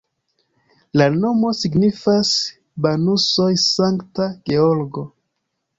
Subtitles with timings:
[1.01, 2.33] La nomo signifas
[2.87, 5.11] Banusoj-Sankta Georgo.